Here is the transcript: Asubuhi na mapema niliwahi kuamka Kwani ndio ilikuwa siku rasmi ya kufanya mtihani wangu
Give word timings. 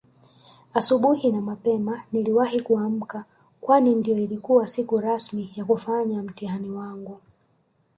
Asubuhi 0.73 1.31
na 1.31 1.41
mapema 1.41 2.03
niliwahi 2.11 2.61
kuamka 2.61 3.25
Kwani 3.61 3.95
ndio 3.95 4.17
ilikuwa 4.17 4.67
siku 4.67 4.97
rasmi 4.99 5.49
ya 5.55 5.65
kufanya 5.65 6.23
mtihani 6.23 6.69
wangu 6.71 7.19